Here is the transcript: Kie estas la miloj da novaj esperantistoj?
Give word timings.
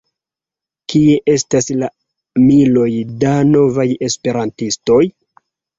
Kie 0.93 1.17
estas 1.33 1.69
la 1.83 1.91
miloj 2.47 2.89
da 3.27 3.37
novaj 3.55 3.89
esperantistoj? 4.11 5.03